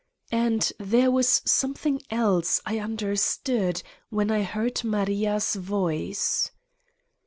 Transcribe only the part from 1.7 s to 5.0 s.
thing else I understood when I heard